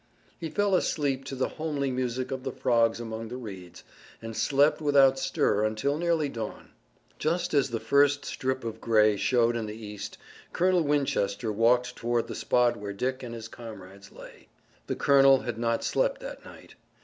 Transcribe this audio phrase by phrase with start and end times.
[0.39, 3.83] He fell asleep to the homely music of the frogs among the reeds,
[4.19, 6.71] and slept without stir until nearly dawn.
[7.19, 10.17] Just as the first strip of gray showed in the east
[10.53, 14.47] Colonel Winchester walked toward the spot where Dick and his comrades lay.
[14.87, 16.73] The colonel had not slept that night.